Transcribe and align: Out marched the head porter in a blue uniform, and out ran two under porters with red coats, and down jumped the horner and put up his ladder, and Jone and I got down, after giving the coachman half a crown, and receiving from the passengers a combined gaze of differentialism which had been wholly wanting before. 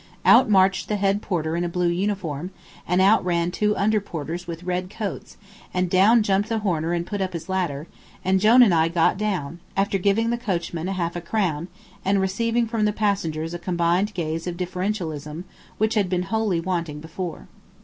Out 0.25 0.49
marched 0.49 0.87
the 0.87 0.95
head 0.95 1.21
porter 1.21 1.55
in 1.55 1.63
a 1.63 1.69
blue 1.69 1.89
uniform, 1.91 2.49
and 2.87 3.01
out 3.01 3.23
ran 3.23 3.51
two 3.51 3.77
under 3.77 4.01
porters 4.01 4.47
with 4.47 4.63
red 4.63 4.89
coats, 4.89 5.37
and 5.75 5.91
down 5.91 6.23
jumped 6.23 6.49
the 6.49 6.57
horner 6.57 6.91
and 6.93 7.05
put 7.05 7.21
up 7.21 7.33
his 7.33 7.47
ladder, 7.47 7.85
and 8.25 8.39
Jone 8.39 8.63
and 8.63 8.73
I 8.73 8.87
got 8.87 9.15
down, 9.19 9.59
after 9.77 9.99
giving 9.99 10.31
the 10.31 10.39
coachman 10.39 10.87
half 10.87 11.15
a 11.15 11.21
crown, 11.21 11.67
and 12.03 12.19
receiving 12.19 12.65
from 12.65 12.85
the 12.85 12.93
passengers 12.93 13.53
a 13.53 13.59
combined 13.59 14.15
gaze 14.15 14.47
of 14.47 14.57
differentialism 14.57 15.43
which 15.77 15.93
had 15.93 16.09
been 16.09 16.23
wholly 16.23 16.59
wanting 16.59 16.99
before. 16.99 17.47